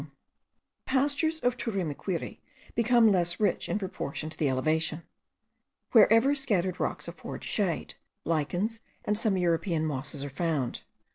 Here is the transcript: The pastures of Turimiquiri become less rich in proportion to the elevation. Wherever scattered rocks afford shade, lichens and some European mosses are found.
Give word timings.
The 0.01 0.07
pastures 0.87 1.39
of 1.41 1.57
Turimiquiri 1.57 2.41
become 2.73 3.11
less 3.11 3.39
rich 3.39 3.69
in 3.69 3.77
proportion 3.77 4.31
to 4.31 4.37
the 4.39 4.49
elevation. 4.49 5.03
Wherever 5.91 6.33
scattered 6.33 6.79
rocks 6.79 7.07
afford 7.07 7.43
shade, 7.43 7.93
lichens 8.25 8.81
and 9.05 9.15
some 9.15 9.37
European 9.37 9.85
mosses 9.85 10.25
are 10.25 10.29
found. 10.31 10.81